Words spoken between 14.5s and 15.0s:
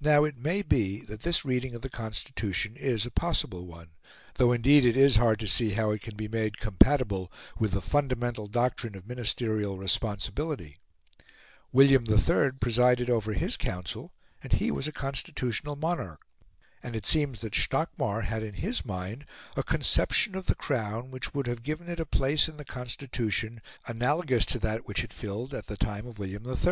he was a